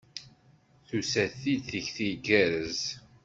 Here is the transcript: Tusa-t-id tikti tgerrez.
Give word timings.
Tusa-t-id 0.87 1.61
tikti 1.69 2.09
tgerrez. 2.15 2.81